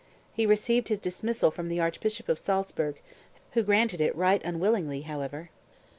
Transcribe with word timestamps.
He 0.33 0.47
received 0.47 0.87
his 0.87 0.97
dismissal 0.97 1.51
from 1.51 1.67
the 1.67 1.79
Archbishop 1.79 2.27
of 2.27 2.39
Salzburg, 2.39 2.99
who 3.51 3.61
granted 3.61 4.01
it 4.01 4.15
right 4.15 4.41
unwillingly, 4.43 5.01
however.) 5.01 5.51